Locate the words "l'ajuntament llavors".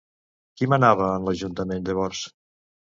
1.29-2.27